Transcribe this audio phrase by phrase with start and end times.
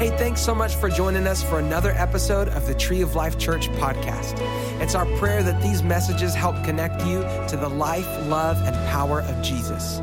[0.00, 3.36] Hey, thanks so much for joining us for another episode of the Tree of Life
[3.36, 4.32] Church podcast.
[4.80, 9.20] It's our prayer that these messages help connect you to the life, love, and power
[9.20, 10.00] of Jesus.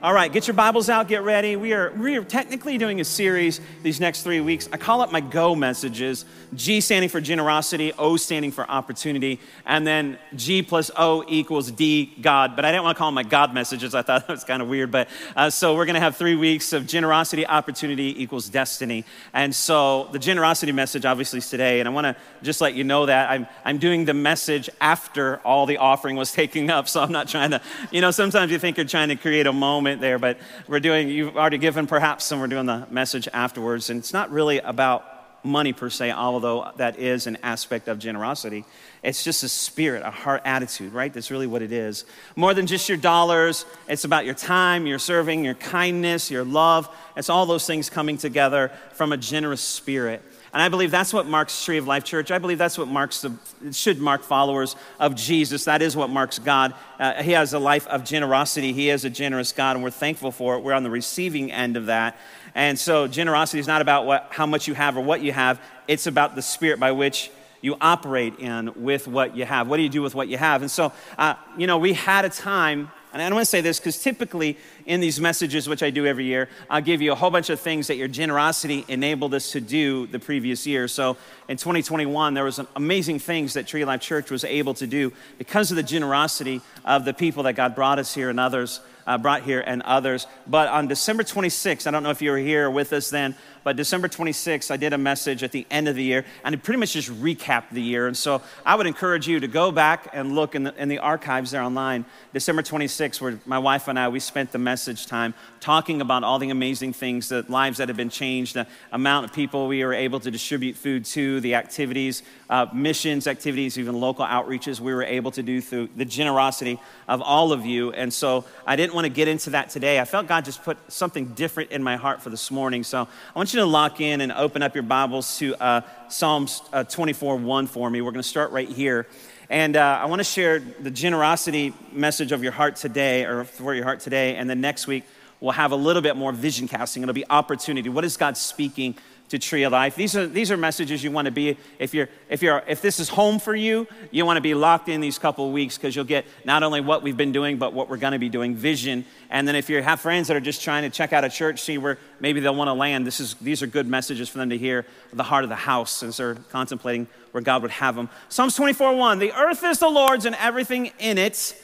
[0.00, 1.56] All right, get your Bibles out, get ready.
[1.56, 4.68] We are, we are technically doing a series these next three weeks.
[4.72, 6.24] I call it my GO messages
[6.54, 12.14] G standing for generosity, O standing for opportunity, and then G plus O equals D,
[12.20, 12.54] God.
[12.54, 13.92] But I didn't want to call them my God messages.
[13.92, 14.92] I thought that was kind of weird.
[14.92, 19.04] But uh, so we're going to have three weeks of generosity, opportunity equals destiny.
[19.34, 21.80] And so the generosity message obviously is today.
[21.80, 25.38] And I want to just let you know that I'm, I'm doing the message after
[25.38, 26.88] all the offering was taken up.
[26.88, 29.52] So I'm not trying to, you know, sometimes you think you're trying to create a
[29.52, 33.26] moment moment there, but we're doing, you've already given perhaps, and we're doing the message
[33.32, 33.88] afterwards.
[33.88, 35.04] And it's not really about
[35.42, 38.66] money per se, although that is an aspect of generosity.
[39.02, 41.10] It's just a spirit, a heart attitude, right?
[41.12, 42.04] That's really what it is.
[42.36, 46.88] More than just your dollars, it's about your time, your serving, your kindness, your love.
[47.16, 50.22] It's all those things coming together from a generous spirit.
[50.52, 52.30] And I believe that's what marks Tree of Life Church.
[52.30, 53.32] I believe that's what marks the,
[53.72, 55.64] should mark followers of Jesus.
[55.64, 56.74] That is what marks God.
[56.98, 58.72] Uh, he has a life of generosity.
[58.72, 60.62] He is a generous God, and we're thankful for it.
[60.62, 62.18] We're on the receiving end of that.
[62.54, 65.60] And so, generosity is not about what, how much you have or what you have,
[65.86, 69.68] it's about the spirit by which you operate in with what you have.
[69.68, 70.62] What do you do with what you have?
[70.62, 73.60] And so, uh, you know, we had a time and I don't want to say
[73.60, 77.14] this because typically in these messages, which I do every year, I'll give you a
[77.14, 80.88] whole bunch of things that your generosity enabled us to do the previous year.
[80.88, 85.12] So in 2021, there was amazing things that Tree Life Church was able to do
[85.36, 89.16] because of the generosity of the people that God brought us here and others uh,
[89.16, 90.26] brought here and others.
[90.46, 93.74] But on December 26th, I don't know if you were here with us then, but
[93.74, 96.78] December 26th, I did a message at the end of the year, and it pretty
[96.78, 98.06] much just recapped the year.
[98.06, 100.98] And so I would encourage you to go back and look in the, in the
[100.98, 102.04] archives there online.
[102.34, 106.38] December 26th, where my wife and I, we spent the message time talking about all
[106.38, 109.92] the amazing things, the lives that have been changed, the amount of people we were
[109.92, 115.02] able to distribute food to, the activities, uh, missions activities, even local outreaches we were
[115.02, 117.92] able to do through the generosity of all of you.
[117.92, 120.00] And so I didn't want to get into that today.
[120.00, 122.84] I felt God just put something different in my heart for this morning.
[122.84, 126.62] So I want you to lock in and open up your Bibles to uh, Psalms
[126.72, 128.00] uh, 24 1 for me.
[128.00, 129.06] We're going to start right here.
[129.50, 133.74] And uh, I want to share the generosity message of your heart today, or for
[133.74, 134.36] your heart today.
[134.36, 135.04] And then next week,
[135.40, 137.02] we'll have a little bit more vision casting.
[137.02, 137.88] It'll be opportunity.
[137.88, 138.96] What is God speaking
[139.28, 139.94] to Tree of Life.
[139.94, 142.98] These are, these are messages you want to be, if, you're, if, you're, if this
[142.98, 146.04] is home for you, you want to be locked in these couple weeks because you'll
[146.06, 149.04] get not only what we've been doing, but what we're going to be doing, vision.
[149.30, 151.60] And then if you have friends that are just trying to check out a church,
[151.60, 154.50] see where maybe they'll want to land, this is, these are good messages for them
[154.50, 158.08] to hear the heart of the house as they're contemplating where God would have them.
[158.28, 161.60] Psalms 24 1 The earth is the Lord's and everything in it,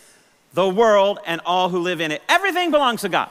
[0.53, 2.23] the world and all who live in it.
[2.29, 3.31] Everything belongs to God.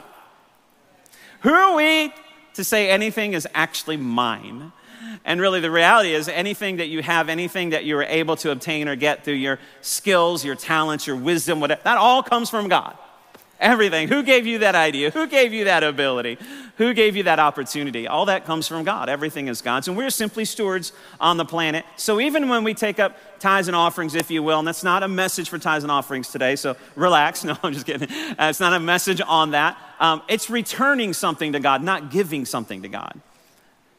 [1.42, 2.12] Who are we
[2.54, 4.72] to say anything is actually mine.
[5.24, 8.50] And really, the reality is anything that you have, anything that you were able to
[8.50, 12.68] obtain or get through your skills, your talents, your wisdom, whatever, that all comes from
[12.68, 12.96] God.
[13.60, 14.08] Everything.
[14.08, 15.10] Who gave you that idea?
[15.10, 16.38] Who gave you that ability?
[16.76, 18.08] Who gave you that opportunity?
[18.08, 19.08] All that comes from God.
[19.08, 19.86] Everything is God's.
[19.86, 21.84] And we're simply stewards on the planet.
[21.96, 25.04] So even when we take up tithes and offerings, if you will, and that's not
[25.04, 27.44] a message for tithes and offerings today, so relax.
[27.54, 28.10] No, I'm just kidding.
[28.10, 29.76] Uh, it's not a message on that.
[30.00, 33.20] Um, it's returning something to God, not giving something to God.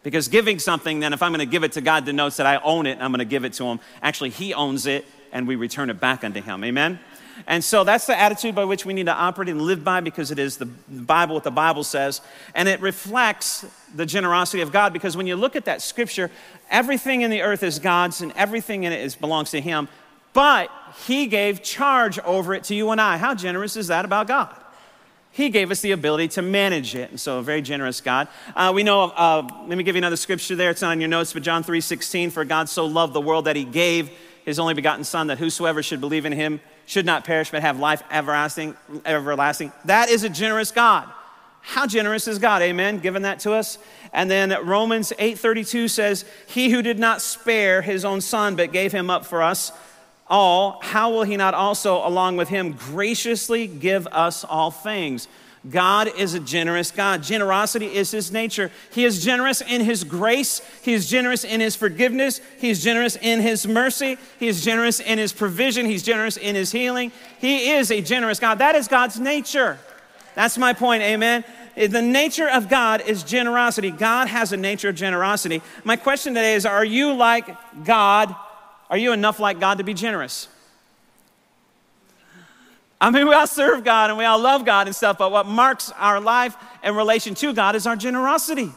[0.01, 2.57] Because giving something, then if I'm going to give it to God, denotes that I
[2.57, 3.79] own it, and I'm going to give it to Him.
[4.01, 6.63] Actually, He owns it, and we return it back unto Him.
[6.63, 6.99] Amen?
[7.47, 10.31] And so that's the attitude by which we need to operate and live by because
[10.31, 12.21] it is the Bible, what the Bible says.
[12.53, 16.31] And it reflects the generosity of God because when you look at that scripture,
[16.69, 19.87] everything in the earth is God's and everything in it is, belongs to Him.
[20.33, 20.69] But
[21.05, 23.17] He gave charge over it to you and I.
[23.17, 24.55] How generous is that about God?
[25.31, 27.09] He gave us the ability to manage it.
[27.09, 28.29] And so, a very generous God.
[28.55, 30.69] Uh, we know, uh, let me give you another scripture there.
[30.69, 33.43] It's not on your notes, but John 3 16, for God so loved the world
[33.43, 34.11] that He gave
[34.45, 37.79] His only begotten Son, that whosoever should believe in Him should not perish but have
[37.79, 38.75] life everlasting,
[39.05, 39.71] everlasting.
[39.85, 41.09] That is a generous God.
[41.61, 42.61] How generous is God?
[42.61, 42.99] Amen.
[42.99, 43.79] Giving that to us.
[44.13, 48.91] And then Romans 8:32 says, "He who did not spare his own son but gave
[48.91, 49.71] him up for us
[50.27, 55.27] all, how will he not also along with him graciously give us all things?"
[55.69, 57.23] God is a generous God.
[57.23, 58.71] Generosity is his nature.
[58.91, 60.61] He is generous in his grace.
[60.83, 62.39] He is generous in his forgiveness.
[62.59, 64.17] He is generous in his mercy.
[64.39, 65.85] He is generous in his provision.
[65.85, 67.11] He's generous in his healing.
[67.39, 68.59] He is a generous God.
[68.59, 69.79] That is God's nature.
[70.35, 71.01] That's my point.
[71.01, 71.43] Amen.
[71.75, 73.91] The nature of God is generosity.
[73.91, 75.61] God has a nature of generosity.
[75.83, 77.49] My question today is Are you like
[77.85, 78.35] God?
[78.89, 80.47] Are you enough like God to be generous?
[82.99, 85.45] I mean, we all serve God and we all love God and stuff, but what
[85.45, 88.71] marks our life in relation to God is our generosity.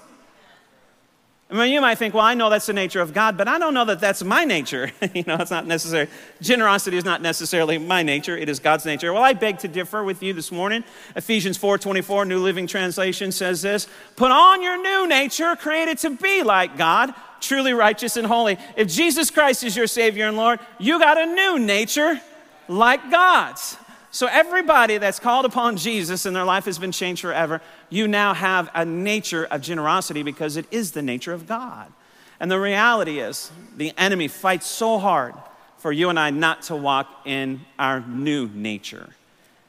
[1.50, 3.58] I mean, you might think, well, I know that's the nature of God, but I
[3.58, 4.92] don't know that that's my nature.
[5.14, 6.08] you know, it's not necessary.
[6.42, 9.14] Generosity is not necessarily my nature, it is God's nature.
[9.14, 10.84] Well, I beg to differ with you this morning.
[11.16, 16.42] Ephesians 4:24, New Living Translation says this: Put on your new nature, created to be
[16.42, 18.58] like God, truly righteous and holy.
[18.76, 22.20] If Jesus Christ is your Savior and Lord, you got a new nature
[22.68, 23.78] like God's.
[24.10, 27.60] So, everybody that's called upon Jesus and their life has been changed forever,
[27.90, 31.92] you now have a nature of generosity because it is the nature of God.
[32.40, 35.34] And the reality is, the enemy fights so hard
[35.78, 39.10] for you and I not to walk in our new nature.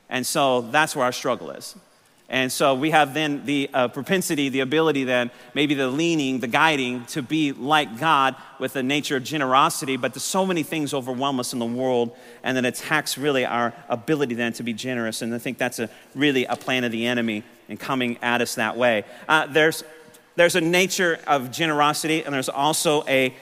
[0.10, 1.76] And so that's where our struggle is.
[2.30, 6.48] And so we have then the uh, propensity, the ability, then maybe the leaning, the
[6.48, 9.98] guiding to be like God with a nature of generosity.
[9.98, 13.74] But there's so many things overwhelm us in the world, and then attacks really our
[13.90, 15.24] ability then to be generous.
[15.24, 18.56] And I think that's a, really a plan of the enemy in coming at us
[18.56, 19.06] that way.
[19.28, 19.84] Uh, there's,
[20.36, 23.34] there's a nature of generosity, and there's also a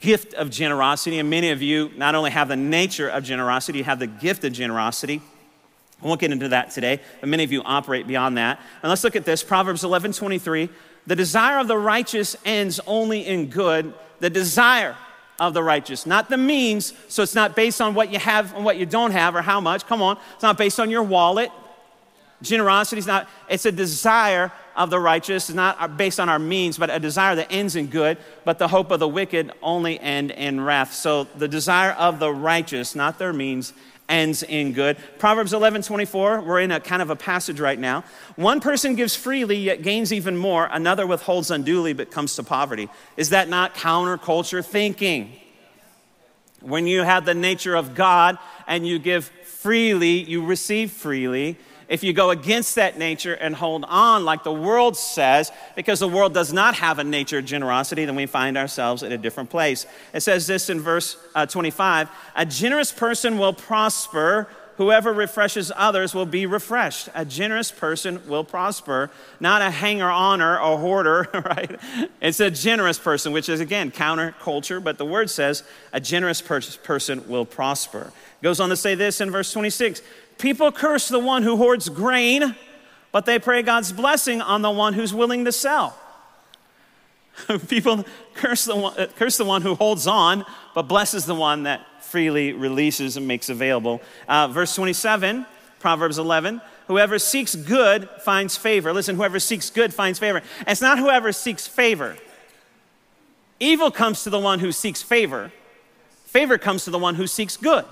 [0.00, 1.20] gift of generosity.
[1.20, 4.42] And many of you not only have the nature of generosity, you have the gift
[4.42, 5.22] of generosity.
[6.02, 8.60] I won't get into that today, but many of you operate beyond that.
[8.82, 10.68] And let's look at this Proverbs 11 23.
[11.06, 13.94] The desire of the righteous ends only in good.
[14.20, 14.96] The desire
[15.40, 16.92] of the righteous, not the means.
[17.08, 19.60] So it's not based on what you have and what you don't have or how
[19.60, 19.86] much.
[19.86, 20.18] Come on.
[20.34, 21.50] It's not based on your wallet.
[22.42, 26.78] Generosity is not, it's a desire of the righteous, it's not based on our means,
[26.78, 28.16] but a desire that ends in good.
[28.44, 30.94] But the hope of the wicked only end in wrath.
[30.94, 33.72] So the desire of the righteous, not their means,
[34.08, 34.96] ends in good.
[35.18, 38.04] Proverbs 11 24, we're in a kind of a passage right now.
[38.36, 40.68] One person gives freely, yet gains even more.
[40.70, 42.88] Another withholds unduly, but comes to poverty.
[43.16, 45.32] Is that not counterculture thinking?
[46.60, 51.56] When you have the nature of God and you give freely, you receive freely
[51.88, 56.08] if you go against that nature and hold on like the world says, because the
[56.08, 59.48] world does not have a nature of generosity, then we find ourselves in a different
[59.48, 59.86] place.
[60.12, 64.48] It says this in verse uh, 25 A generous person will prosper.
[64.76, 67.08] Whoever refreshes others will be refreshed.
[67.12, 69.10] A generous person will prosper,
[69.40, 71.80] not a hanger oner or a hoarder, right?
[72.20, 77.28] It's a generous person, which is again counterculture, but the word says a generous person
[77.28, 78.12] will prosper.
[78.40, 80.00] Goes on to say this in verse 26
[80.38, 82.54] People curse the one who hoards grain,
[83.12, 85.98] but they pray God's blessing on the one who's willing to sell.
[87.68, 88.04] People
[88.34, 90.44] curse the, one, uh, curse the one who holds on,
[90.74, 94.00] but blesses the one that freely releases and makes available.
[94.26, 95.46] Uh, verse 27,
[95.80, 98.92] Proverbs 11 whoever seeks good finds favor.
[98.92, 100.42] Listen, whoever seeks good finds favor.
[100.66, 102.16] It's not whoever seeks favor.
[103.60, 105.52] Evil comes to the one who seeks favor,
[106.24, 107.84] favor comes to the one who seeks good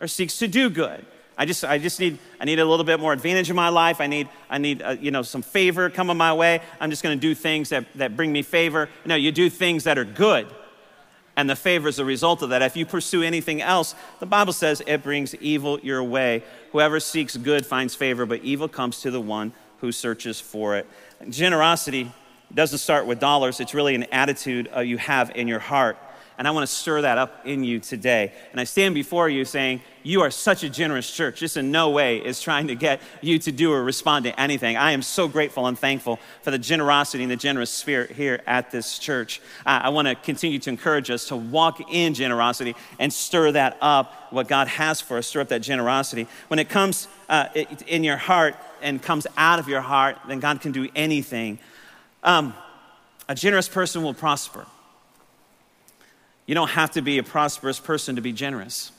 [0.00, 1.04] or seeks to do good.
[1.38, 4.00] I just, I just need, I need a little bit more advantage in my life.
[4.00, 6.60] I need, I need, uh, you know, some favor coming my way.
[6.80, 8.88] I'm just going to do things that, that bring me favor.
[9.06, 10.48] No, you do things that are good.
[11.36, 12.62] And the favor is a result of that.
[12.62, 16.42] If you pursue anything else, the Bible says it brings evil your way.
[16.72, 20.88] Whoever seeks good finds favor, but evil comes to the one who searches for it.
[21.30, 22.10] Generosity
[22.52, 25.96] doesn't start with dollars, it's really an attitude uh, you have in your heart.
[26.38, 28.32] And I want to stir that up in you today.
[28.52, 31.40] And I stand before you saying, You are such a generous church.
[31.40, 34.76] This in no way is trying to get you to do or respond to anything.
[34.76, 38.70] I am so grateful and thankful for the generosity and the generous spirit here at
[38.70, 39.40] this church.
[39.66, 43.76] Uh, I want to continue to encourage us to walk in generosity and stir that
[43.80, 46.28] up, what God has for us, stir up that generosity.
[46.46, 47.48] When it comes uh,
[47.88, 51.58] in your heart and comes out of your heart, then God can do anything.
[52.22, 52.54] Um,
[53.28, 54.64] a generous person will prosper.
[56.48, 58.90] You don't have to be a prosperous person to be generous.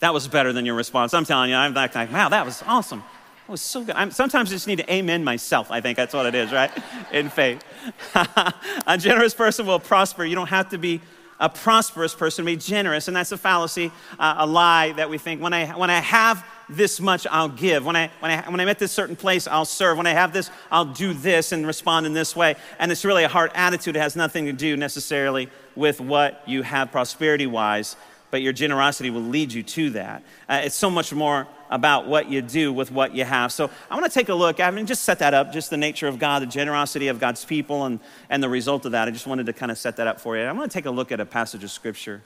[0.00, 1.14] That was better than your response.
[1.14, 3.04] I'm telling you, I'm like, wow, that was awesome.
[3.46, 3.94] That was so good.
[3.94, 5.70] I'm, sometimes I just need to amen myself.
[5.70, 6.72] I think that's what it is, right?
[7.12, 7.64] In faith.
[8.86, 10.24] a generous person will prosper.
[10.24, 11.00] You don't have to be
[11.38, 13.06] a prosperous person to be generous.
[13.06, 16.44] And that's a fallacy, uh, a lie that we think when I, when I have
[16.68, 17.84] this much I'll give.
[17.84, 19.96] When, I, when, I, when I'm at this certain place, I'll serve.
[19.96, 22.56] When I have this, I'll do this and respond in this way.
[22.78, 23.96] And it's really a heart attitude.
[23.96, 27.96] It has nothing to do necessarily with what you have prosperity wise,
[28.30, 30.22] but your generosity will lead you to that.
[30.48, 33.52] Uh, it's so much more about what you do with what you have.
[33.52, 34.60] So I want to take a look.
[34.60, 37.44] I mean, just set that up, just the nature of God, the generosity of God's
[37.44, 39.08] people, and, and the result of that.
[39.08, 40.44] I just wanted to kind of set that up for you.
[40.44, 42.22] I want to take a look at a passage of Scripture.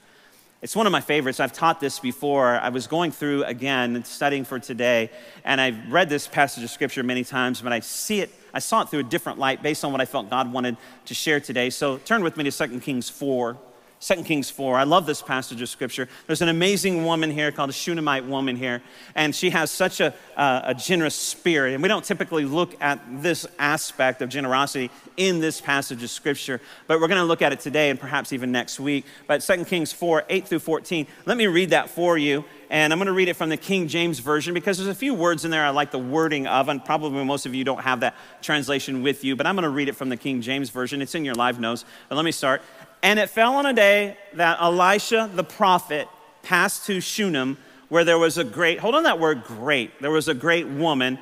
[0.63, 1.41] It's one of my favorites.
[1.41, 2.61] I've taught this before.
[2.61, 5.11] I was going through again studying for today,
[5.43, 8.83] and I've read this passage of scripture many times, but I see it, I saw
[8.83, 10.77] it through a different light based on what I felt God wanted
[11.07, 11.71] to share today.
[11.71, 13.57] So turn with me to 2 Kings 4.
[14.01, 14.79] 2 Kings 4.
[14.79, 16.09] I love this passage of scripture.
[16.27, 18.81] There's an amazing woman here called a Shunammite woman here,
[19.15, 21.75] and she has such a, a generous spirit.
[21.75, 26.63] And we don't typically look at this aspect of generosity in this passage of scripture,
[26.87, 29.05] but we're going to look at it today and perhaps even next week.
[29.27, 32.47] But 2 Kings 4 8 through 14, let me read that for you.
[32.71, 35.13] And I'm going to read it from the King James Version because there's a few
[35.13, 38.01] words in there I like the wording of, and probably most of you don't have
[38.01, 41.03] that translation with you, but I'm going to read it from the King James Version.
[41.03, 41.85] It's in your live notes.
[42.09, 42.63] But let me start.
[43.03, 46.09] And it fell on a day that Elisha the prophet
[46.43, 50.29] passed to Shunem, where there was a great, hold on that word great, there was
[50.29, 51.19] a great woman,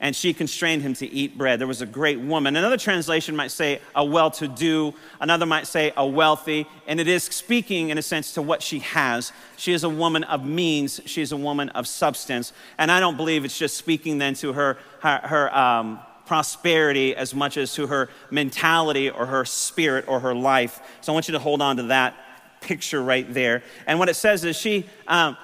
[0.00, 1.58] and she constrained him to eat bread.
[1.58, 2.56] There was a great woman.
[2.56, 7.08] Another translation might say a well to do, another might say a wealthy, and it
[7.08, 9.32] is speaking in a sense to what she has.
[9.56, 12.52] She is a woman of means, she is a woman of substance.
[12.76, 17.34] And I don't believe it's just speaking then to her, her, her um, prosperity as
[17.34, 20.80] much as to her mentality or her spirit or her life.
[21.00, 22.14] So I want you to hold on to that
[22.60, 23.62] picture right there.
[23.86, 25.36] And what it says is she, um,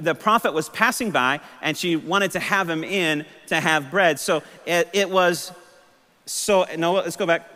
[0.00, 4.20] the prophet was passing by and she wanted to have him in to have bread.
[4.20, 5.52] So it, it was,
[6.26, 7.48] so, no, let's go back.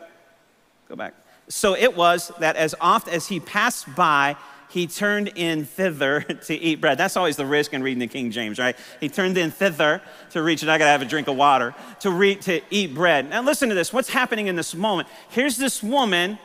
[0.89, 1.15] Go back.
[1.49, 4.37] So it was that as oft as he passed by,
[4.73, 6.97] he turned in thither to eat bread.
[6.97, 8.77] That's always the risk in reading the King James, right?
[9.01, 10.01] He turned in thither
[10.31, 13.29] to reach, and I gotta have a drink of water, to, re- to eat bread.
[13.29, 13.93] Now listen to this.
[13.93, 15.09] What's happening in this moment?
[15.29, 16.39] Here's this woman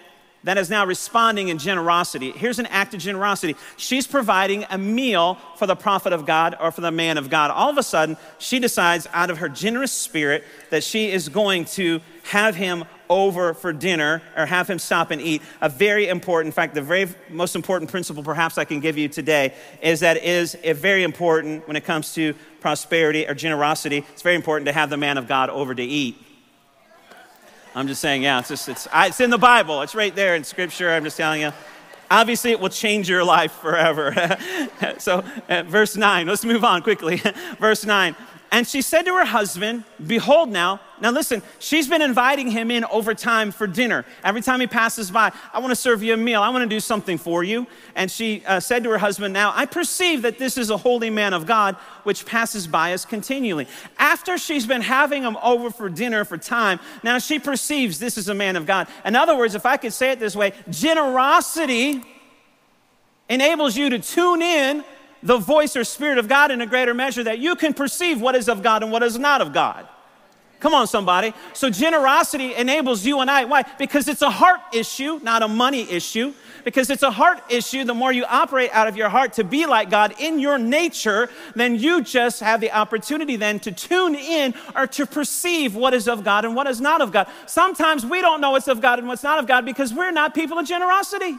[0.44, 2.32] that is now responding in generosity.
[2.32, 3.56] Here's an act of generosity.
[3.76, 7.50] She's providing a meal for the prophet of God or for the man of God.
[7.50, 11.66] All of a sudden, she decides out of her generous spirit that she is going
[11.66, 15.42] to have him over for dinner or have him stop and eat.
[15.62, 19.08] A very important, in fact, the very most important principle perhaps I can give you
[19.08, 24.06] today is that it is very important when it comes to prosperity or generosity.
[24.14, 26.24] It's very important to have the man of God over to eat.
[27.76, 29.82] I'm just saying, yeah, it's, just, it's, it's in the Bible.
[29.84, 30.90] It's right there in Scripture.
[30.90, 31.54] I'm just telling you.
[32.10, 34.38] Obviously, it will change your life forever.
[34.98, 37.22] so, uh, verse 9, let's move on quickly.
[37.60, 38.16] verse 9
[38.52, 42.86] and she said to her husband, Behold now, now listen, she's been inviting him in
[42.86, 44.06] over time for dinner.
[44.24, 46.42] Every time he passes by, I want to serve you a meal.
[46.42, 47.68] I want to do something for you.
[47.96, 51.10] And she uh, said to her husband, Now I perceive that this is a holy
[51.10, 53.68] man of God, which passes by us continually.
[53.98, 58.30] After she's been having him over for dinner for time, now she perceives this is
[58.30, 58.88] a man of God.
[59.04, 62.02] In other words, if I could say it this way, generosity
[63.30, 64.86] enables you to tune in
[65.24, 68.36] the voice or spirit of God in a greater measure that you can perceive what
[68.36, 69.88] is of God and what is not of God.
[70.60, 71.34] Come on, somebody.
[71.54, 73.46] So, generosity enables you and I.
[73.46, 73.64] Why?
[73.78, 76.34] Because it's a heart issue, not a money issue.
[76.64, 79.66] Because it's a heart issue, the more you operate out of your heart to be
[79.66, 84.54] like God in your nature, then you just have the opportunity then to tune in
[84.76, 87.28] or to perceive what is of God and what is not of God.
[87.46, 90.34] Sometimes we don't know what's of God and what's not of God because we're not
[90.34, 91.38] people of generosity.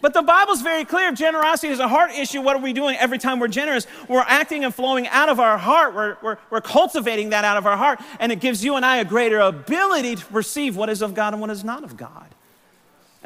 [0.00, 1.12] But the Bible's very clear.
[1.12, 2.40] Generosity is a heart issue.
[2.40, 3.86] What are we doing every time we're generous?
[4.08, 5.94] We're acting and flowing out of our heart.
[5.94, 8.00] We're, we're, we're cultivating that out of our heart.
[8.20, 11.32] And it gives you and I a greater ability to perceive what is of God
[11.32, 12.28] and what is not of God.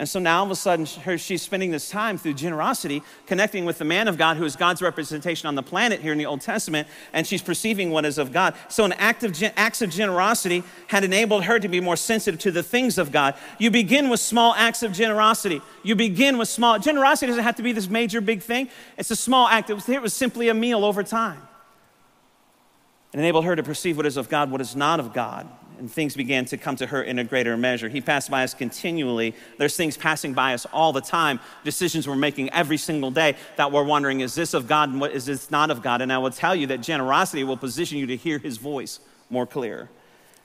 [0.01, 3.67] And so now all of a sudden, her, she's spending this time through generosity, connecting
[3.67, 6.25] with the man of God who is God's representation on the planet here in the
[6.25, 8.55] Old Testament, and she's perceiving what is of God.
[8.71, 12.51] So, an act of acts of generosity had enabled her to be more sensitive to
[12.51, 13.35] the things of God.
[13.59, 15.61] You begin with small acts of generosity.
[15.83, 16.79] You begin with small.
[16.79, 19.69] Generosity doesn't have to be this major big thing, it's a small act.
[19.69, 21.43] It was, it was simply a meal over time.
[23.13, 25.47] It enabled her to perceive what is of God, what is not of God
[25.81, 27.89] and things began to come to her in a greater measure.
[27.89, 29.35] He passed by us continually.
[29.59, 33.73] There's things passing by us all the time, decisions we're making every single day that
[33.73, 36.03] we're wondering, is this of God and what is this not of God?
[36.03, 39.47] And I will tell you that generosity will position you to hear his voice more
[39.47, 39.89] clear.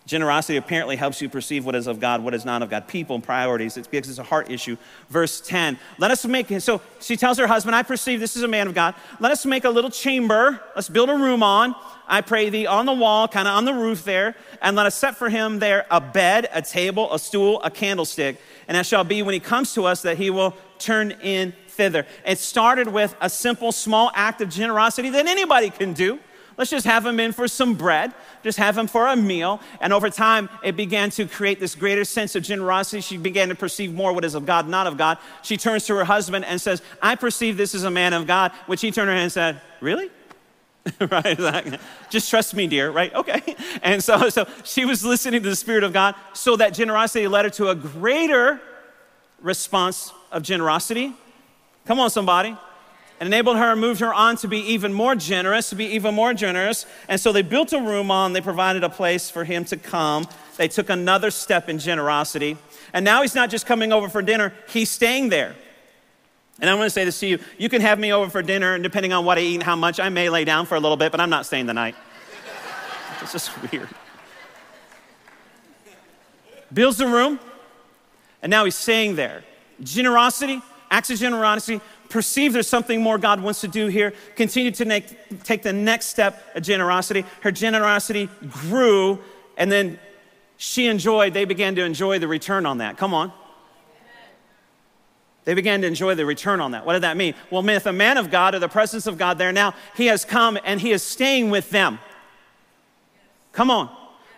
[0.06, 3.16] Generosity apparently helps you perceive what is of God, what is not of God, people
[3.16, 3.76] and priorities.
[3.76, 4.78] It's because it's a heart issue.
[5.10, 8.48] Verse 10, let us make, so she tells her husband, I perceive this is a
[8.48, 8.94] man of God.
[9.20, 10.62] Let us make a little chamber.
[10.76, 11.74] Let's build a room on.
[12.08, 14.94] I pray thee on the wall, kind of on the roof there, and let us
[14.94, 18.40] set for him there a bed, a table, a stool, a candlestick.
[18.68, 22.06] And it shall be when he comes to us that he will turn in thither.
[22.28, 26.20] It started with a simple, small act of generosity that anybody can do.
[26.58, 29.60] Let's just have him in for some bread, just have him for a meal.
[29.82, 33.02] And over time, it began to create this greater sense of generosity.
[33.02, 35.18] She began to perceive more what is of God, not of God.
[35.42, 38.54] She turns to her husband and says, I perceive this as a man of God,
[38.68, 40.10] which he turned around and said, Really?
[41.12, 41.80] right?
[42.10, 43.14] Just trust me, dear, right?
[43.14, 43.56] Okay.
[43.84, 47.46] And so, so she was listening to the Spirit of God, so that generosity led
[47.46, 48.60] her to a greater
[49.42, 51.14] response of generosity.
[51.86, 52.58] Come on, somebody.
[53.20, 56.14] And enabled her and moved her on to be even more generous, to be even
[56.14, 56.86] more generous.
[57.08, 60.28] And so they built a room on, they provided a place for him to come.
[60.58, 62.58] They took another step in generosity.
[62.94, 65.56] And now he's not just coming over for dinner, he's staying there.
[66.60, 68.74] And I want to say this to you you can have me over for dinner,
[68.74, 70.80] and depending on what I eat and how much, I may lay down for a
[70.80, 71.96] little bit, but I'm not staying the night.
[73.22, 73.90] it's just weird.
[76.74, 77.40] Builds the room,
[78.42, 79.44] and now he's staying there.
[79.84, 81.82] Generosity, acts of generosity,
[82.16, 86.06] perceive there's something more God wants to do here, continue to make, take the next
[86.06, 87.26] step of generosity.
[87.42, 89.20] Her generosity grew,
[89.58, 90.00] and then
[90.56, 92.96] she enjoyed, they began to enjoy the return on that.
[92.96, 93.34] Come on.
[95.44, 96.86] They began to enjoy the return on that.
[96.86, 97.34] What did that mean?
[97.52, 100.24] Well, if a man of God or the presence of God there now, he has
[100.24, 102.00] come and he is staying with them.
[103.52, 103.94] Come on.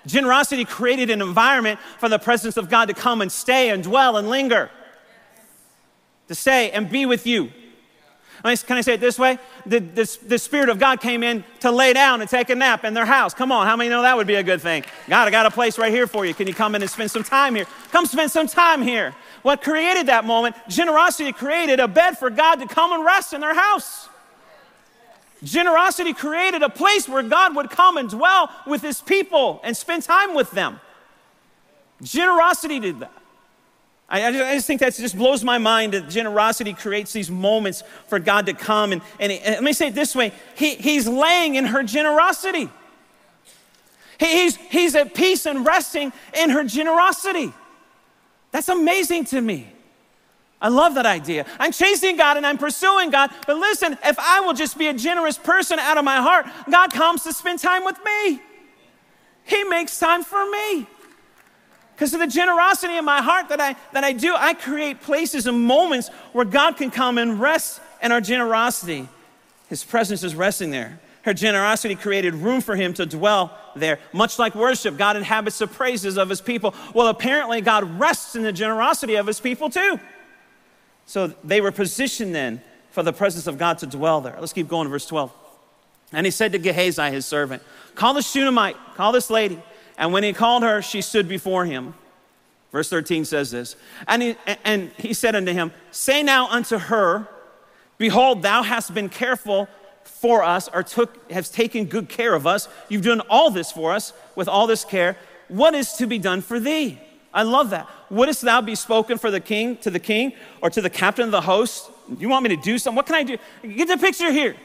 [0.07, 4.17] Generosity created an environment for the presence of God to come and stay and dwell
[4.17, 4.71] and linger,
[6.27, 7.51] to stay and be with you.
[8.43, 9.39] Can I say it this way?
[9.65, 12.85] The, the, the, Spirit of God came in to lay down and take a nap
[12.85, 13.33] in their house.
[13.33, 14.85] Come on, how many know that would be a good thing?
[15.09, 16.33] God, I got a place right here for you.
[16.33, 17.65] Can you come in and spend some time here?
[17.91, 19.15] Come spend some time here.
[19.41, 20.55] What created that moment?
[20.67, 24.07] Generosity created a bed for God to come and rest in their house.
[25.43, 30.03] Generosity created a place where God would come and dwell with his people and spend
[30.03, 30.79] time with them.
[32.01, 33.11] Generosity did that.
[34.09, 38.45] I, just, think that just blows my mind that generosity creates these moments for God
[38.45, 38.93] to come.
[38.93, 42.69] And, and, and let me say it this way he, He's laying in her generosity.
[44.19, 47.53] He, he's, he's at peace and resting in her generosity.
[48.51, 49.67] That's amazing to me.
[50.59, 51.45] I love that idea.
[51.59, 53.29] I'm chasing God and I'm pursuing God.
[53.45, 56.91] But listen, if I will just be a generous person out of my heart, God
[56.91, 58.41] comes to spend time with me.
[59.43, 60.87] He makes time for me.
[61.97, 65.47] Because of the generosity in my heart that I, that I do, I create places
[65.47, 69.09] and moments where God can come and rest in our generosity.
[69.67, 70.99] His presence is resting there.
[71.23, 73.97] Her generosity created room for him to dwell there.
[74.13, 76.75] Much like worship, God inhabits the praises of his people.
[76.93, 79.99] Well, apparently, God rests in the generosity of his people too.
[81.07, 82.61] So they were positioned then
[82.91, 84.37] for the presence of God to dwell there.
[84.39, 85.33] Let's keep going, verse 12.
[86.13, 87.63] And he said to Gehazi, his servant,
[87.95, 89.59] Call the Shunammite, call this lady.
[89.97, 91.95] And when he called her, she stood before him.
[92.71, 93.75] Verse 13 says this.
[94.07, 97.27] And he, and he said unto him, Say now unto her,
[97.97, 99.67] Behold, thou hast been careful
[100.03, 102.67] for us, or took, has taken good care of us.
[102.89, 105.17] You've done all this for us with all this care.
[105.47, 106.99] What is to be done for thee?
[107.33, 107.87] I love that.
[108.09, 111.31] Wouldst thou be spoken for the king, to the king, or to the captain of
[111.31, 111.89] the host?
[112.17, 112.95] You want me to do something?
[112.95, 113.37] What can I do?
[113.63, 114.55] Get the picture here.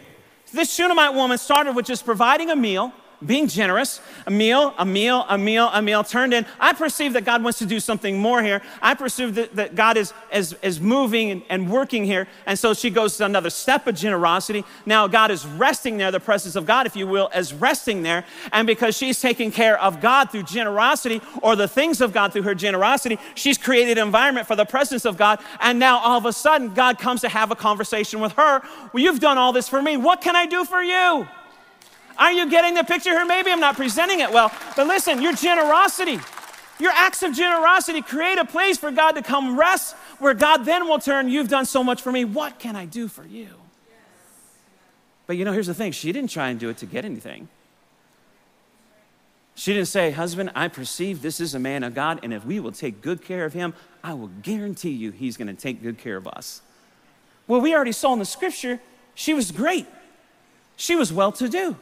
[0.52, 2.92] This Shunammite woman started with just providing a meal
[3.26, 6.46] being generous, a meal, a meal, a meal, a meal turned in.
[6.58, 8.62] I perceive that God wants to do something more here.
[8.80, 12.28] I perceive that, that God is, is, is moving and, and working here.
[12.46, 14.64] And so she goes to another step of generosity.
[14.86, 18.24] Now God is resting there, the presence of God, if you will, is resting there.
[18.52, 22.42] And because she's taking care of God through generosity or the things of God through
[22.42, 25.40] her generosity, she's created an environment for the presence of God.
[25.60, 28.62] And now all of a sudden, God comes to have a conversation with her.
[28.92, 29.96] Well, you've done all this for me.
[29.96, 31.28] What can I do for you?
[32.18, 33.24] Are you getting the picture here?
[33.24, 36.18] Maybe I'm not presenting it well, but listen, your generosity,
[36.78, 40.88] your acts of generosity create a place for God to come rest where God then
[40.88, 42.24] will turn, You've done so much for me.
[42.24, 43.48] What can I do for you?
[45.26, 47.48] But you know, here's the thing she didn't try and do it to get anything.
[49.54, 52.60] She didn't say, Husband, I perceive this is a man of God, and if we
[52.60, 55.98] will take good care of him, I will guarantee you he's going to take good
[55.98, 56.62] care of us.
[57.46, 58.80] Well, we already saw in the scripture,
[59.14, 59.86] she was great.
[60.76, 61.76] She was well to do.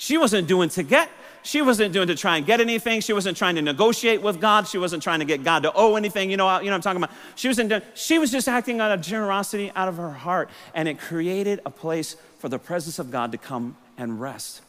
[0.00, 1.10] She wasn't doing to get.
[1.42, 3.02] She wasn't doing to try and get anything.
[3.02, 4.66] She wasn't trying to negotiate with God.
[4.66, 6.30] She wasn't trying to get God to owe anything.
[6.30, 7.14] You know, you know what I'm talking about?
[7.34, 10.48] She, wasn't doing, she was just acting out of generosity out of her heart.
[10.72, 14.62] And it created a place for the presence of God to come and rest.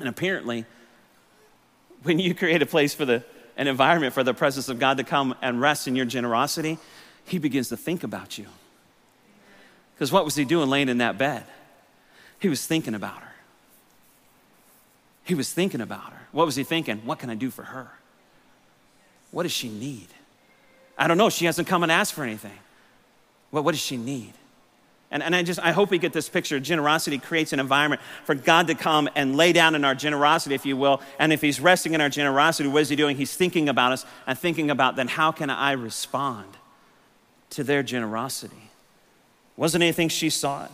[0.00, 0.64] And apparently,
[2.02, 3.22] when you create a place for the,
[3.56, 6.78] an environment for the presence of God to come and rest in your generosity,
[7.24, 8.46] He begins to think about you.
[9.94, 11.44] Because what was He doing laying in that bed?
[12.40, 13.27] He was thinking about her.
[15.28, 16.26] He was thinking about her.
[16.32, 17.02] What was he thinking?
[17.04, 17.90] What can I do for her?
[19.30, 20.08] What does she need?
[20.96, 21.28] I don't know.
[21.28, 22.58] She hasn't come and asked for anything.
[23.52, 24.32] Well, what does she need?
[25.10, 26.58] And, and I just, I hope we get this picture.
[26.58, 30.64] Generosity creates an environment for God to come and lay down in our generosity, if
[30.64, 31.02] you will.
[31.18, 33.14] And if He's resting in our generosity, what is He doing?
[33.14, 36.56] He's thinking about us and thinking about then how can I respond
[37.50, 38.70] to their generosity?
[39.58, 40.64] Wasn't anything she saw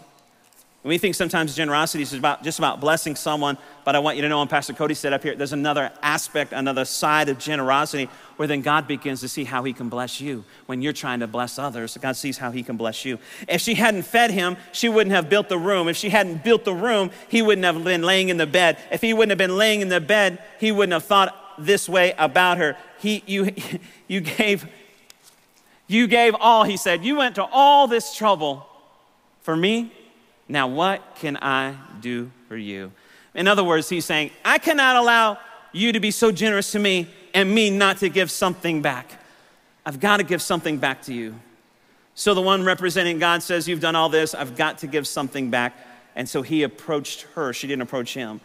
[0.84, 0.88] it.
[0.88, 4.28] We think sometimes generosity is about, just about blessing someone, but I want you to
[4.28, 8.46] know, and Pastor Cody said up here, there's another aspect, another side of generosity where
[8.46, 10.44] then God begins to see how he can bless you.
[10.66, 13.18] When you're trying to bless others, God sees how he can bless you.
[13.48, 15.88] If she hadn't fed him, she wouldn't have built the room.
[15.88, 18.78] If she hadn't built the room, he wouldn't have been laying in the bed.
[18.90, 22.14] If he wouldn't have been laying in the bed, he wouldn't have thought this way
[22.18, 22.76] about her.
[22.98, 23.54] He, you,
[24.08, 24.66] you gave,
[25.86, 27.04] you gave all, he said.
[27.04, 28.66] You went to all this trouble
[29.42, 29.92] for me
[30.48, 32.92] now, what can I do for you?
[33.34, 35.38] In other words, he's saying, I cannot allow
[35.72, 39.20] you to be so generous to me and me not to give something back.
[39.86, 41.34] I've got to give something back to you.
[42.14, 45.50] So the one representing God says, You've done all this, I've got to give something
[45.50, 45.74] back.
[46.14, 48.40] And so he approached her, she didn't approach him.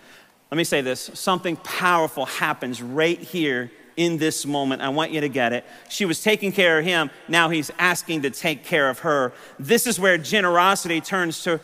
[0.51, 4.81] Let me say this something powerful happens right here in this moment.
[4.81, 5.65] I want you to get it.
[5.89, 9.33] She was taking care of him, now he's asking to take care of her.
[9.59, 11.59] This is where generosity turns to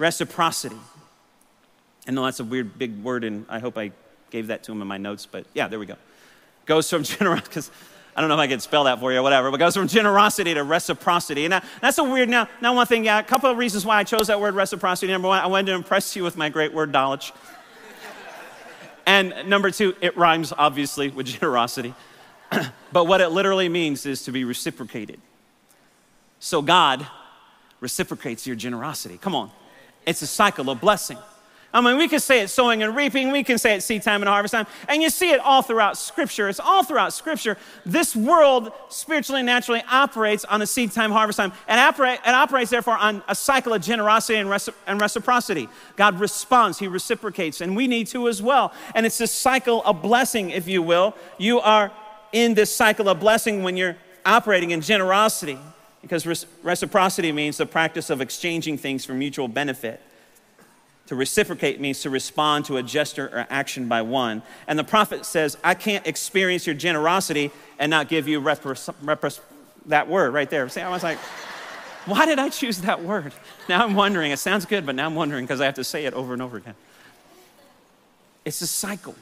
[0.00, 0.78] reciprocity.
[2.08, 3.92] I know that's a weird big word, and I hope I
[4.30, 5.96] gave that to him in my notes, but yeah, there we go.
[6.64, 7.70] Goes from generosity, because
[8.16, 9.86] I don't know if I can spell that for you or whatever, but goes from
[9.86, 11.44] generosity to reciprocity.
[11.44, 14.04] And that's a weird, now, now one thing, yeah, a couple of reasons why I
[14.04, 15.12] chose that word reciprocity.
[15.12, 17.32] Number one, I wanted to impress you with my great word knowledge.
[19.06, 21.94] and number two, it rhymes obviously with generosity.
[22.92, 25.20] but what it literally means is to be reciprocated.
[26.40, 27.06] So God
[27.80, 29.18] reciprocates your generosity.
[29.18, 29.50] Come on.
[30.06, 31.18] It's a cycle of blessing.
[31.72, 34.22] I mean, we can say it sowing and reaping, we can say it seed time
[34.22, 36.48] and harvest time, and you see it all throughout Scripture.
[36.48, 37.56] It's all throughout Scripture.
[37.86, 42.34] This world spiritually and naturally operates on a seed time, harvest time, and operate, it
[42.34, 45.68] operates therefore on a cycle of generosity and, reci- and reciprocity.
[45.94, 48.72] God responds, He reciprocates, and we need to as well.
[48.96, 51.14] And it's this cycle of blessing, if you will.
[51.38, 51.92] You are
[52.32, 55.58] in this cycle of blessing when you're operating in generosity.
[56.02, 56.26] Because
[56.62, 60.00] reciprocity means the practice of exchanging things for mutual benefit.
[61.10, 64.42] To reciprocate means to respond to a gesture or action by one.
[64.68, 69.40] And the prophet says, I can't experience your generosity and not give you repres- repres-
[69.86, 70.68] that word right there.
[70.68, 71.18] See, I was like,
[72.06, 73.32] why did I choose that word?
[73.68, 74.30] Now I'm wondering.
[74.30, 76.40] It sounds good, but now I'm wondering because I have to say it over and
[76.40, 76.76] over again.
[78.44, 79.16] It's a cycle.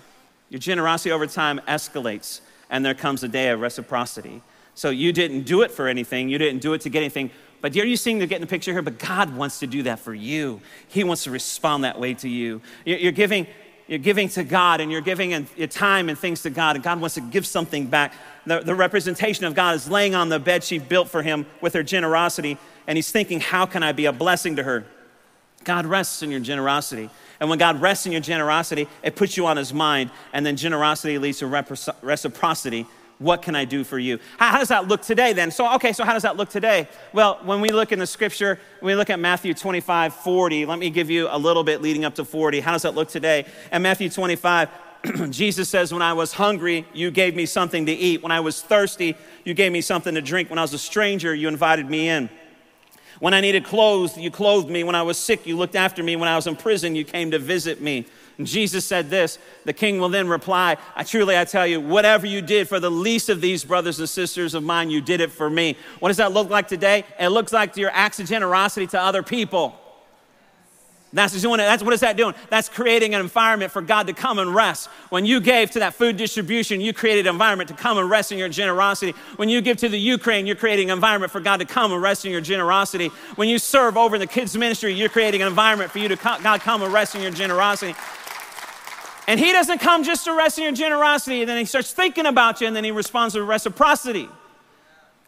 [0.50, 4.42] Your generosity over time escalates, and there comes a day of reciprocity.
[4.78, 7.32] So you didn't do it for anything, you didn't do it to get anything.
[7.60, 8.80] But are you seeing the getting the picture here?
[8.80, 10.60] But God wants to do that for you.
[10.86, 12.62] He wants to respond that way to you.
[12.84, 13.48] You're giving,
[13.88, 17.00] you're giving to God and you're giving your time and things to God, and God
[17.00, 18.14] wants to give something back.
[18.46, 21.74] The, the representation of God is laying on the bed she built for him with
[21.74, 24.84] her generosity, and he's thinking, How can I be a blessing to her?
[25.64, 27.10] God rests in your generosity.
[27.40, 30.54] And when God rests in your generosity, it puts you on his mind, and then
[30.54, 31.48] generosity leads to
[32.00, 32.86] reciprocity
[33.18, 34.18] what can I do for you?
[34.38, 35.50] How, does that look today then?
[35.50, 36.88] So, okay, so how does that look today?
[37.12, 40.78] Well, when we look in the scripture, when we look at Matthew 25, 40, let
[40.78, 42.60] me give you a little bit leading up to 40.
[42.60, 43.46] How does that look today?
[43.72, 44.68] And Matthew 25,
[45.30, 48.22] Jesus says, When I was hungry, you gave me something to eat.
[48.22, 50.48] When I was thirsty, you gave me something to drink.
[50.50, 52.30] When I was a stranger, you invited me in.
[53.20, 54.84] When I needed clothes, you clothed me.
[54.84, 56.14] When I was sick, you looked after me.
[56.14, 58.06] When I was in prison, you came to visit me.
[58.38, 62.26] And Jesus said this The king will then reply, I truly I tell you, whatever
[62.26, 65.32] you did for the least of these brothers and sisters of mine, you did it
[65.32, 65.76] for me.
[65.98, 67.04] What does that look like today?
[67.18, 69.78] It looks like your acts of generosity to other people.
[71.10, 71.62] That's doing it.
[71.62, 72.34] That's what is that doing?
[72.50, 74.88] That's creating an environment for God to come and rest.
[75.08, 78.30] When you gave to that food distribution, you created an environment to come and rest
[78.30, 79.12] in your generosity.
[79.36, 82.02] When you give to the Ukraine, you're creating an environment for God to come and
[82.02, 83.08] rest in your generosity.
[83.36, 86.16] When you serve over in the kids ministry, you're creating an environment for you to
[86.16, 87.94] God come and rest in your generosity.
[89.28, 92.24] And he doesn't come just to rest in your generosity, and then he starts thinking
[92.24, 94.26] about you, and then he responds with reciprocity.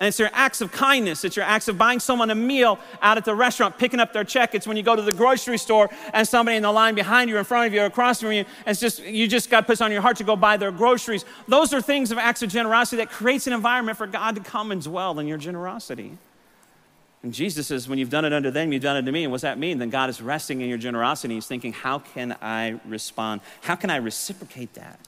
[0.00, 1.22] And it's your acts of kindness.
[1.22, 4.24] It's your acts of buying someone a meal out at the restaurant, picking up their
[4.24, 4.54] check.
[4.54, 7.36] It's when you go to the grocery store and somebody in the line behind you,
[7.36, 9.92] in front of you, across from you, and it's just you just got puts on
[9.92, 11.26] your heart to go buy their groceries.
[11.46, 14.72] Those are things of acts of generosity that creates an environment for God to come
[14.72, 16.16] and dwell in your generosity.
[17.22, 19.24] And Jesus says, when you've done it unto them, you've done it to me.
[19.24, 19.78] And what's that mean?
[19.78, 21.34] Then God is resting in your generosity.
[21.34, 23.42] He's thinking, how can I respond?
[23.60, 24.98] How can I reciprocate that?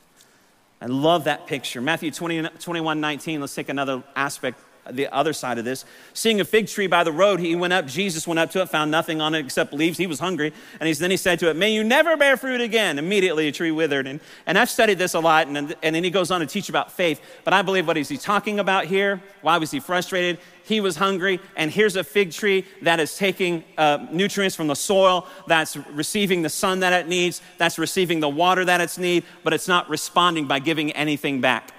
[0.80, 1.80] I love that picture.
[1.80, 3.40] Matthew 20, 21, 19.
[3.40, 5.84] Let's take another aspect the other side of this.
[6.12, 8.68] Seeing a fig tree by the road, he went up, Jesus went up to it,
[8.68, 9.98] found nothing on it except leaves.
[9.98, 10.52] He was hungry.
[10.80, 12.98] And he, then he said to it, May you never bear fruit again.
[12.98, 14.06] Immediately a tree withered.
[14.06, 16.68] And, and I've studied this a lot, and, and then he goes on to teach
[16.68, 17.20] about faith.
[17.44, 19.22] But I believe what is he talking about here?
[19.40, 20.38] Why was he frustrated?
[20.64, 24.76] He was hungry, and here's a fig tree that is taking uh, nutrients from the
[24.76, 29.26] soil, that's receiving the sun that it needs, that's receiving the water that it needs,
[29.42, 31.72] but it's not responding by giving anything back.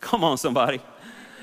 [0.00, 0.80] Come on, somebody.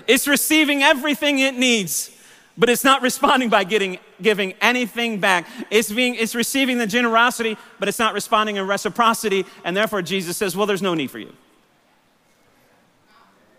[0.07, 2.11] It's receiving everything it needs,
[2.57, 5.47] but it's not responding by getting, giving anything back.
[5.69, 9.45] It's, being, it's receiving the generosity, but it's not responding in reciprocity.
[9.63, 11.33] And therefore, Jesus says, Well, there's no need for you.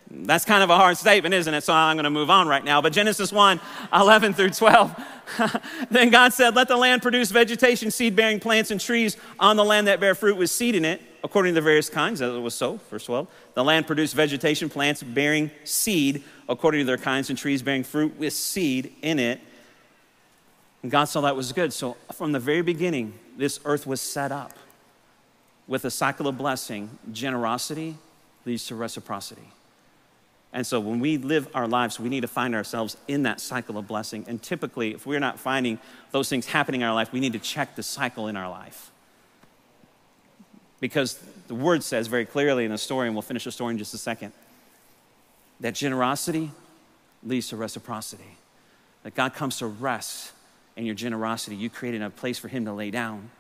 [0.08, 1.62] That's kind of a hard statement, isn't it?
[1.62, 2.80] So I'm going to move on right now.
[2.80, 3.60] But Genesis 1
[3.92, 5.04] 11 through 12.
[5.90, 9.64] then God said, Let the land produce vegetation, seed bearing plants, and trees on the
[9.64, 12.38] land that bear fruit with seed in it, according to the various kinds, as it
[12.38, 12.78] was so.
[12.88, 13.26] Verse 12.
[13.54, 18.16] The land produced vegetation, plants bearing seed according to their kinds, and trees bearing fruit
[18.16, 19.40] with seed in it.
[20.82, 21.72] And God saw that was good.
[21.72, 24.52] So from the very beginning, this earth was set up
[25.66, 26.96] with a cycle of blessing.
[27.12, 27.96] Generosity
[28.44, 29.50] leads to reciprocity.
[30.52, 33.76] And so when we live our lives, we need to find ourselves in that cycle
[33.76, 34.24] of blessing.
[34.26, 35.78] And typically, if we're not finding
[36.12, 38.90] those things happening in our life, we need to check the cycle in our life.
[40.80, 43.78] Because the word says very clearly in the story, and we'll finish the story in
[43.78, 44.32] just a second,
[45.60, 46.50] that generosity
[47.22, 48.36] leads to reciprocity.
[49.02, 50.32] That God comes to rest
[50.76, 51.56] in your generosity.
[51.56, 53.30] You created a place for Him to lay down.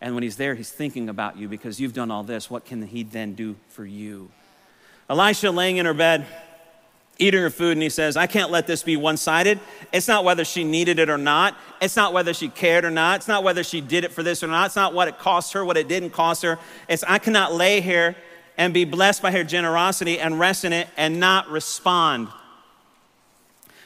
[0.00, 2.50] And when He's there, He's thinking about you because you've done all this.
[2.50, 4.30] What can He then do for you?
[5.08, 6.26] Elisha laying in her bed,
[7.18, 9.60] eating her food, and he says, I can't let this be one sided.
[9.92, 11.56] It's not whether she needed it or not.
[11.80, 13.16] It's not whether she cared or not.
[13.16, 14.66] It's not whether she did it for this or not.
[14.66, 16.58] It's not what it cost her, what it didn't cost her.
[16.88, 18.16] It's I cannot lay here
[18.56, 22.28] and be blessed by her generosity and rest in it and not respond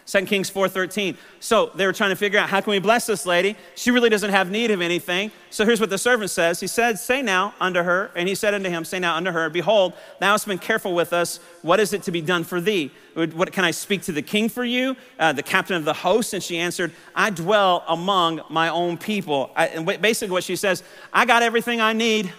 [0.09, 1.19] 2 Kings 4:13.
[1.39, 3.57] So they were trying to figure out how can we bless this lady?
[3.75, 5.31] She really doesn't have need of anything.
[5.51, 6.61] So here's what the servant says.
[6.61, 9.51] He said, "Say now unto her," and he said unto him, "Say now unto her,
[9.51, 11.41] behold, thou hast been careful with us.
[11.61, 12.91] What is it to be done for thee?
[13.15, 16.33] What can I speak to the king for you, uh, the captain of the host?"
[16.33, 20.83] And she answered, "I dwell among my own people." I, and basically, what she says,
[21.13, 22.33] "I got everything I need.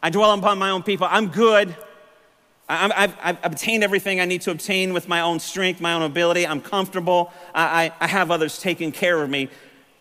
[0.00, 1.08] I dwell upon my own people.
[1.10, 1.74] I'm good."
[2.68, 6.46] I've, I've, obtained everything I need to obtain with my own strength, my own ability.
[6.46, 7.32] I'm comfortable.
[7.54, 9.48] I, I, have others taking care of me.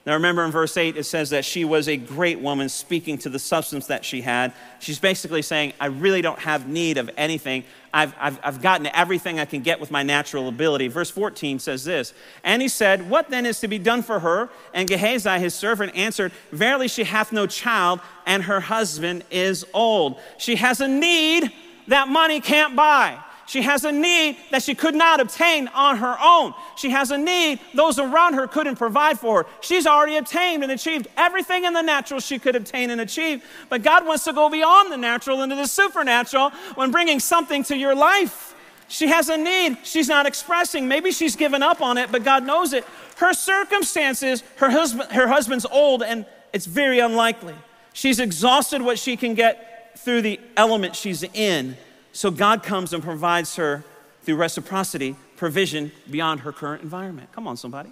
[0.06, 3.30] Now, remember in verse 8, it says that she was a great woman speaking to
[3.30, 4.54] the substance that she had.
[4.80, 7.66] She's basically saying, I really don't have need of anything.
[7.94, 10.88] I've, I've, I've gotten everything I can get with my natural ability.
[10.88, 14.50] Verse 14 says this And he said, What then is to be done for her?
[14.74, 20.20] And Gehazi, his servant, answered, Verily she hath no child, and her husband is old.
[20.38, 21.52] She has a need
[21.88, 23.20] that money can't buy.
[23.48, 26.54] She has a need that she could not obtain on her own.
[26.76, 29.50] She has a need those around her couldn't provide for her.
[29.62, 33.42] She's already obtained and achieved everything in the natural she could obtain and achieve.
[33.70, 37.78] But God wants to go beyond the natural into the supernatural when bringing something to
[37.78, 38.54] your life.
[38.90, 40.90] She has a need she's not expressing.
[40.90, 42.84] Maybe she's given up on it, but God knows it.
[43.16, 47.56] Her circumstances, her, husband, her husband's old, and it's very unlikely.
[47.94, 51.78] She's exhausted what she can get through the element she's in.
[52.14, 53.84] So God comes and provides her
[54.24, 57.32] through reciprocity, provision beyond her current environment.
[57.32, 57.92] Come on, somebody.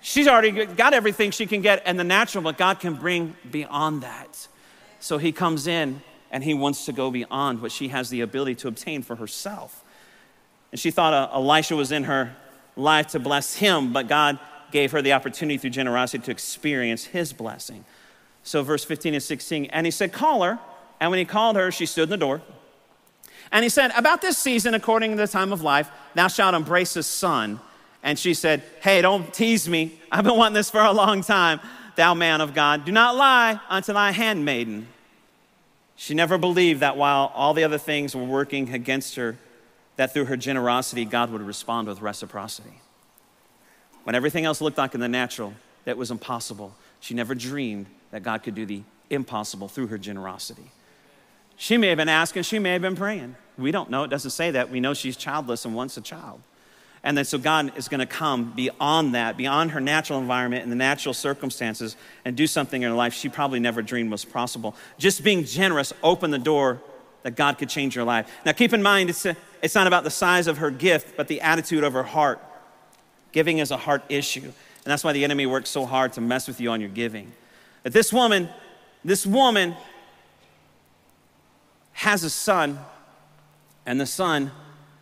[0.00, 4.02] She's already got everything she can get and the natural, but God can bring beyond
[4.02, 4.46] that.
[5.00, 8.56] So he comes in and he wants to go beyond what she has the ability
[8.56, 9.84] to obtain for herself.
[10.70, 12.36] And she thought uh, Elisha was in her
[12.76, 14.38] life to bless him, but God
[14.70, 17.84] gave her the opportunity through generosity to experience his blessing.
[18.46, 20.60] So, verse 15 and 16, and he said, Call her.
[21.00, 22.40] And when he called her, she stood in the door.
[23.50, 26.94] And he said, About this season, according to the time of life, thou shalt embrace
[26.94, 27.58] a son.
[28.04, 29.98] And she said, Hey, don't tease me.
[30.12, 31.58] I've been wanting this for a long time,
[31.96, 32.84] thou man of God.
[32.84, 34.86] Do not lie unto thy handmaiden.
[35.96, 39.36] She never believed that while all the other things were working against her,
[39.96, 42.80] that through her generosity, God would respond with reciprocity.
[44.04, 45.54] When everything else looked like in the natural,
[45.84, 50.70] that was impossible, she never dreamed that God could do the impossible through her generosity.
[51.56, 53.36] She may have been asking, she may have been praying.
[53.56, 54.04] We don't know.
[54.04, 54.70] It doesn't say that.
[54.70, 56.40] We know she's childless and wants a child.
[57.02, 60.72] And then so God is going to come beyond that, beyond her natural environment and
[60.72, 64.74] the natural circumstances, and do something in her life she probably never dreamed was possible.
[64.98, 66.80] Just being generous opened the door
[67.22, 68.30] that God could change her life.
[68.44, 71.28] Now, keep in mind, it's, a, it's not about the size of her gift, but
[71.28, 72.40] the attitude of her heart.
[73.32, 74.52] Giving is a heart issue.
[74.86, 77.32] And that's why the enemy works so hard to mess with you on your giving.
[77.82, 78.48] This woman,
[79.04, 79.74] this woman
[81.94, 82.78] has a son,
[83.84, 84.52] and the son,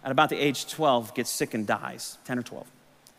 [0.03, 2.67] at about the age 12, gets sick and dies 10 or 12.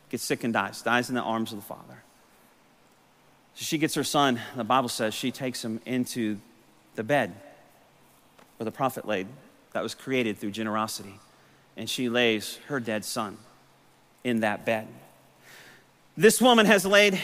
[0.10, 2.02] Gets sick and dies, dies in the arms of the father.
[3.54, 6.40] So she gets her son, the Bible says she takes him into
[6.96, 7.36] the bed
[8.58, 9.28] where the prophet laid,
[9.74, 11.20] that was created through generosity.
[11.78, 13.38] And she lays her dead son
[14.24, 14.88] in that bed.
[16.18, 17.20] This woman has laid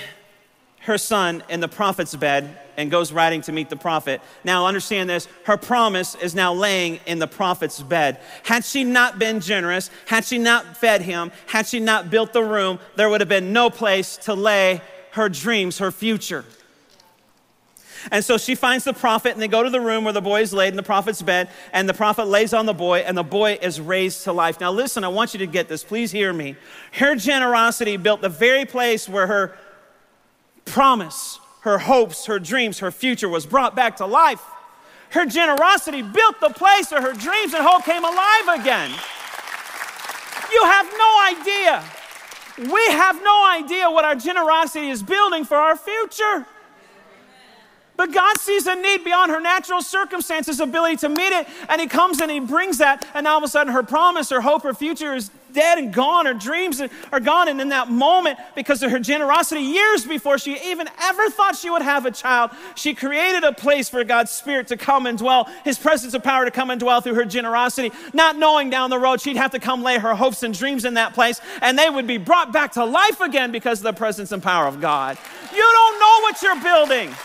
[0.82, 4.21] her son in the prophet's bed and goes riding to meet the prophet.
[4.43, 8.19] Now, understand this her promise is now laying in the prophet's bed.
[8.43, 12.43] Had she not been generous, had she not fed him, had she not built the
[12.43, 16.43] room, there would have been no place to lay her dreams, her future.
[18.09, 20.41] And so she finds the prophet, and they go to the room where the boy
[20.41, 23.23] is laid in the prophet's bed, and the prophet lays on the boy, and the
[23.23, 24.59] boy is raised to life.
[24.59, 25.83] Now, listen, I want you to get this.
[25.83, 26.55] Please hear me.
[26.93, 29.57] Her generosity built the very place where her
[30.65, 34.41] promise, her hopes, her dreams, her future was brought back to life.
[35.11, 38.89] Her generosity built the place where her dreams and hope came alive again.
[40.51, 41.83] You have no idea.
[42.57, 46.45] We have no idea what our generosity is building for our future.
[48.01, 51.85] But God sees a need beyond her natural circumstances, ability to meet it, and He
[51.85, 54.73] comes and He brings that, and all of a sudden her promise, her hope, her
[54.73, 56.25] future is dead and gone.
[56.25, 57.47] Her dreams are gone.
[57.47, 61.69] And in that moment, because of her generosity, years before she even ever thought she
[61.69, 65.47] would have a child, she created a place for God's Spirit to come and dwell,
[65.63, 68.97] His presence of power to come and dwell through her generosity, not knowing down the
[68.97, 71.89] road she'd have to come lay her hopes and dreams in that place, and they
[71.89, 75.19] would be brought back to life again because of the presence and power of God.
[75.53, 77.15] You don't know what you're building.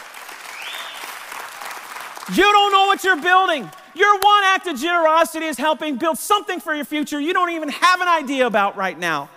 [2.35, 3.71] You don't know what you're building.
[3.95, 7.69] Your one act of generosity is helping build something for your future you don't even
[7.69, 9.31] have an idea about right now.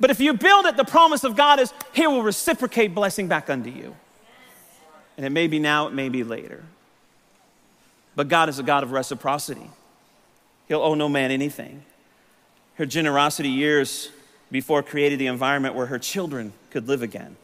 [0.00, 3.50] But if you build it, the promise of God is He will reciprocate blessing back
[3.50, 3.96] unto you.
[5.16, 6.64] And it may be now, it may be later.
[8.14, 9.70] But God is a God of reciprocity.
[10.68, 11.82] He'll owe no man anything.
[12.74, 14.10] Her generosity years
[14.52, 17.36] before created the environment where her children could live again,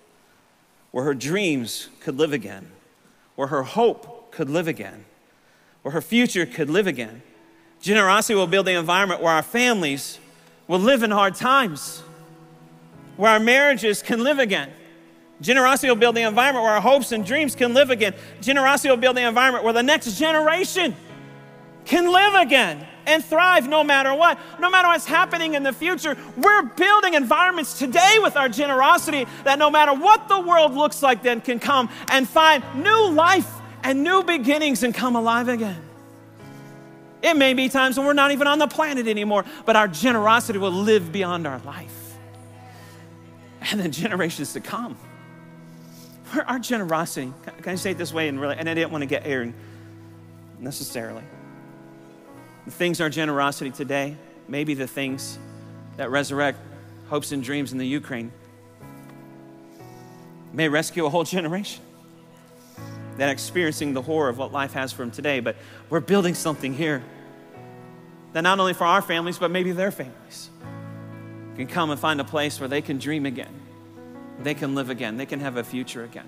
[0.92, 2.70] where her dreams could live again,
[3.34, 5.04] where her hope could live again,
[5.82, 7.22] where her future could live again.
[7.80, 10.18] Generosity will build the environment where our families
[10.66, 12.02] will live in hard times,
[13.16, 14.70] where our marriages can live again.
[15.40, 18.14] Generosity will build the environment where our hopes and dreams can live again.
[18.40, 20.96] Generosity will build the environment where the next generation
[21.84, 24.38] can live again and thrive no matter what.
[24.58, 29.58] No matter what's happening in the future, we're building environments today with our generosity that
[29.58, 34.02] no matter what the world looks like, then can come and find new life and
[34.02, 35.80] new beginnings and come alive again.
[37.22, 40.58] It may be times when we're not even on the planet anymore, but our generosity
[40.58, 42.16] will live beyond our life.
[43.70, 44.96] And then generations to come.
[46.46, 48.28] Our generosity, can I say it this way?
[48.28, 49.54] And really, and I didn't want to get airing
[50.58, 51.22] necessarily.
[52.64, 54.16] The things our generosity today,
[54.48, 55.38] maybe the things
[55.96, 56.58] that resurrect
[57.08, 58.32] hopes and dreams in the Ukraine,
[60.52, 61.82] may rescue a whole generation
[63.16, 65.56] that experiencing the horror of what life has for them today, but
[65.90, 67.02] we're building something here
[68.32, 70.50] that not only for our families, but maybe their families
[71.56, 73.54] can come and find a place where they can dream again,
[74.42, 76.26] they can live again, they can have a future again.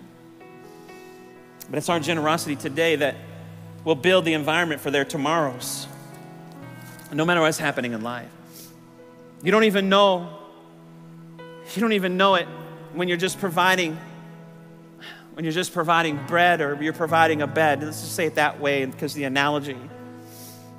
[1.68, 3.16] But it's our generosity today that
[3.84, 5.88] will build the environment for their tomorrows,
[7.12, 8.30] no matter what's happening in life.
[9.42, 10.38] You don't even know,
[11.74, 12.46] you don't even know it
[12.94, 13.98] when you're just providing
[15.36, 17.82] when you're just providing bread or you're providing a bed.
[17.82, 19.76] Let's just say it that way because the analogy.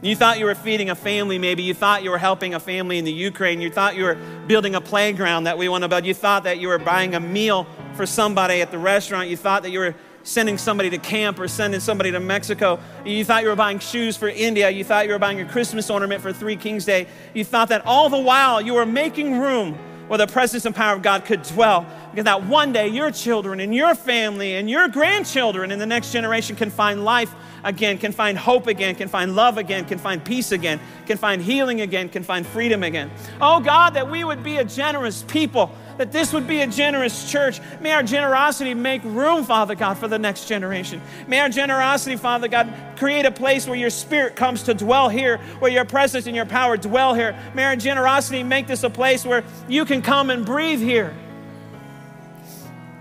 [0.01, 1.61] You thought you were feeding a family, maybe.
[1.61, 3.61] You thought you were helping a family in the Ukraine.
[3.61, 4.17] You thought you were
[4.47, 6.07] building a playground that we want to build.
[6.07, 9.29] You thought that you were buying a meal for somebody at the restaurant.
[9.29, 9.93] You thought that you were
[10.23, 12.79] sending somebody to camp or sending somebody to Mexico.
[13.05, 14.71] You thought you were buying shoes for India.
[14.71, 17.05] You thought you were buying a Christmas ornament for Three Kings Day.
[17.35, 20.95] You thought that all the while you were making room where the presence and power
[20.95, 21.85] of God could dwell.
[22.11, 26.11] Because that one day your children and your family and your grandchildren in the next
[26.11, 30.23] generation can find life again, can find hope again, can find love again, can find
[30.23, 33.11] peace again, can find healing again, can find freedom again.
[33.41, 37.29] Oh God, that we would be a generous people that this would be a generous
[37.29, 37.60] church.
[37.81, 41.01] May our generosity make room, Father God, for the next generation.
[41.27, 45.38] May our generosity, Father God, create a place where your spirit comes to dwell here,
[45.60, 47.38] where your presence and your power dwell here.
[47.53, 51.15] May our generosity make this a place where you can come and breathe here.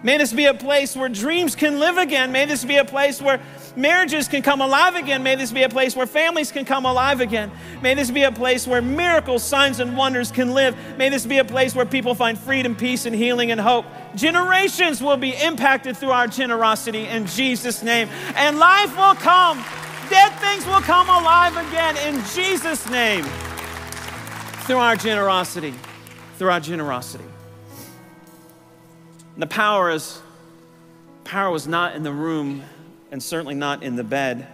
[0.03, 2.31] May this be a place where dreams can live again.
[2.31, 3.41] May this be a place where
[3.77, 5.23] marriages can come alive again.
[5.23, 7.51] May this be a place where families can come alive again.
[7.83, 10.77] May this be a place where miracles, signs, and wonders can live.
[10.97, 13.85] May this be a place where people find freedom, peace, and healing and hope.
[14.15, 18.09] Generations will be impacted through our generosity in Jesus' name.
[18.35, 19.65] And life will come.
[20.09, 23.25] Dead things will come alive again in Jesus' name
[24.67, 25.75] through our generosity.
[26.39, 27.25] Through our generosity.
[29.37, 30.21] The power is
[31.25, 32.63] power was not in the room
[33.11, 34.47] and certainly not in the bed.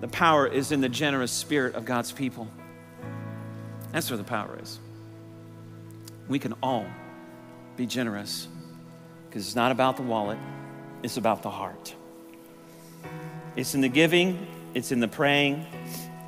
[0.00, 2.48] The power is in the generous spirit of God's people.
[3.92, 4.78] That's where the power is.
[6.28, 6.86] We can all
[7.76, 8.46] be generous
[9.28, 10.38] because it's not about the wallet,
[11.02, 11.94] it's about the heart.
[13.56, 15.66] It's in the giving, it's in the praying,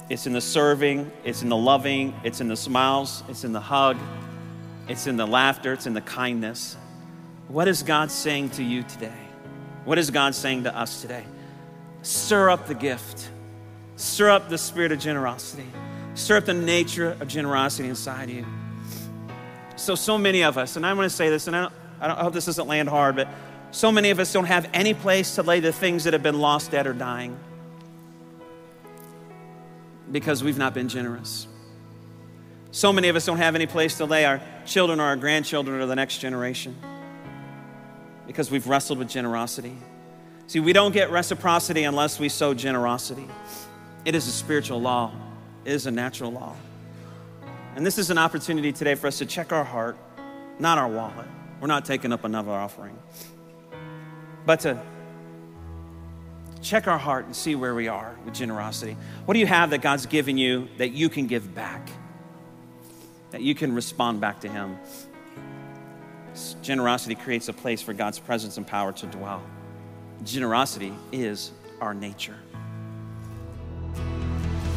[0.08, 3.60] it's in the serving, it's in the loving, it's in the smiles, it's in the
[3.60, 3.96] hug,
[4.88, 6.76] it's in the laughter, it's in the kindness.
[7.48, 9.21] What is God saying to you today?
[9.84, 11.24] What is God saying to us today?
[12.02, 13.30] Stir up the gift,
[13.96, 15.66] stir up the spirit of generosity,
[16.14, 18.46] stir up the nature of generosity inside you.
[19.76, 22.08] So, so many of us, and I want to say this, and I, don't, I,
[22.08, 23.28] don't, I hope this doesn't land hard, but
[23.72, 26.38] so many of us don't have any place to lay the things that have been
[26.38, 27.38] lost, dead, or dying
[30.12, 31.46] because we've not been generous.
[32.70, 35.80] So many of us don't have any place to lay our children or our grandchildren
[35.80, 36.76] or the next generation
[38.32, 39.76] because we've wrestled with generosity.
[40.46, 43.28] See, we don't get reciprocity unless we sow generosity.
[44.06, 45.12] It is a spiritual law,
[45.64, 46.56] it is a natural law.
[47.76, 49.98] And this is an opportunity today for us to check our heart,
[50.58, 51.26] not our wallet.
[51.60, 52.98] We're not taking up another offering,
[54.46, 54.80] but to
[56.62, 58.96] check our heart and see where we are with generosity.
[59.26, 61.88] What do you have that God's given you that you can give back?
[63.30, 64.78] That you can respond back to Him?
[66.62, 69.42] Generosity creates a place for God's presence and power to dwell.
[70.24, 72.36] Generosity is our nature.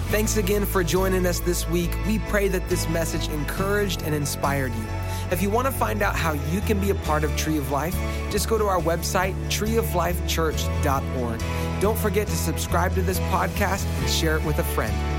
[0.10, 1.91] Thanks again for joining us this week.
[2.08, 4.86] We pray that this message encouraged and inspired you.
[5.32, 7.72] If you want to find out how you can be a part of Tree of
[7.72, 7.95] Life,
[8.30, 11.82] just go to our website, treeoflifechurch.org.
[11.82, 15.14] Don't forget to subscribe to this podcast and share it with a friend.